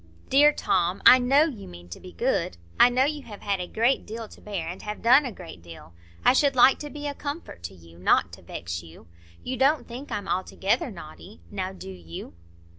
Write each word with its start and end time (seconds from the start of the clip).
"Dear 0.29 0.51
Tom, 0.51 0.99
I 1.05 1.19
know 1.19 1.43
you 1.43 1.67
mean 1.67 1.87
to 1.89 1.99
be 1.99 2.11
good. 2.11 2.57
I 2.79 2.89
know 2.89 3.03
you 3.05 3.21
have 3.21 3.41
had 3.41 3.59
a 3.61 3.67
great 3.67 4.03
deal 4.07 4.27
to 4.29 4.41
bear, 4.41 4.67
and 4.67 4.81
have 4.81 5.03
done 5.03 5.25
a 5.27 5.31
great 5.31 5.61
deal. 5.61 5.93
I 6.25 6.33
should 6.33 6.55
like 6.55 6.79
to 6.79 6.89
be 6.89 7.05
a 7.05 7.13
comfort 7.13 7.61
to 7.65 7.75
you, 7.75 7.99
not 7.99 8.33
to 8.33 8.41
vex 8.41 8.81
you. 8.81 9.05
You 9.43 9.57
don't 9.57 9.87
think 9.87 10.11
I'm 10.11 10.27
altogether 10.27 10.89
naughty, 10.89 11.41
now, 11.51 11.71
do 11.71 11.91
you?" 11.91 12.33